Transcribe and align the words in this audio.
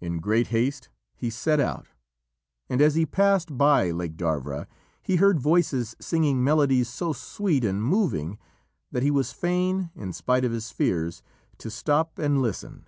In 0.00 0.18
great 0.20 0.46
haste 0.54 0.90
he 1.16 1.28
set 1.28 1.58
out, 1.58 1.88
and 2.68 2.80
as 2.80 2.94
he 2.94 3.04
passed 3.04 3.58
by 3.58 3.90
Lake 3.90 4.16
Darvra 4.16 4.68
he 5.02 5.16
heard 5.16 5.40
voices 5.40 5.96
singing 6.00 6.44
melodies 6.44 6.88
so 6.88 7.12
sweet 7.12 7.64
and 7.64 7.82
moving 7.82 8.38
that 8.92 9.02
he 9.02 9.10
was 9.10 9.32
fain, 9.32 9.90
in 9.96 10.12
spite 10.12 10.44
of 10.44 10.52
his 10.52 10.70
fears, 10.70 11.20
to 11.58 11.68
stop 11.68 12.16
and 12.16 12.40
listen. 12.40 12.86